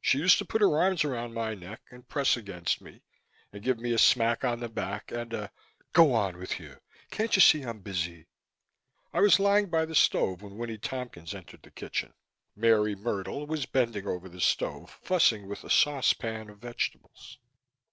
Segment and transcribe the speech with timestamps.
[0.00, 3.02] She used to put her arms around my neck and press against me
[3.52, 5.52] and give me a smack on the back and a
[5.92, 6.78] "Go on with you,
[7.12, 8.26] can't you see I'm busy?"
[9.12, 12.14] I was lying by the stove when Winnie Tompkins entered the kitchen.
[12.56, 17.38] Mary Myrtle was bending over the stove, fussing with a saucepan of vegetables.